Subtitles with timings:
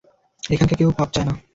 [0.43, 1.33] এখানকার কেউ পাব চায় না।